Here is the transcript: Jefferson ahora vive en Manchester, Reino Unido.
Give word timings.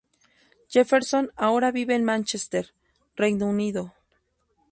Jefferson 0.67 1.31
ahora 1.35 1.71
vive 1.71 1.93
en 1.93 2.03
Manchester, 2.03 2.73
Reino 3.15 3.45
Unido. 3.45 3.93